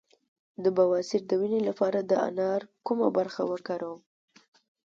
[0.63, 4.01] د بواسیر د وینې لپاره د انار کومه برخه وکاروم؟